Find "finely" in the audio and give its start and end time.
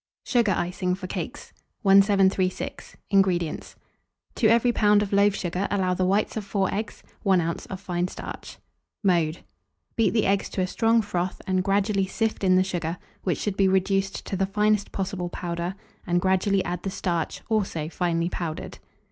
17.87-18.27